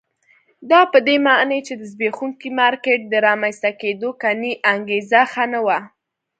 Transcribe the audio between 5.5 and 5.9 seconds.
نه وه.